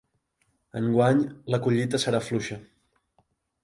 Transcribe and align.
Enguany 0.79 1.23
la 1.55 1.61
collita 1.69 2.03
serà 2.07 2.25
fluixa. 2.31 2.63